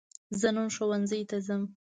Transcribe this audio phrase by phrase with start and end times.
[0.39, 1.63] زه نن ښوونځي ته ځم